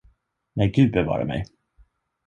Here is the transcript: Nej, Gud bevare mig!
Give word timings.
Nej, 0.55 0.69
Gud 0.69 0.89
bevare 0.91 1.25
mig! 1.25 1.43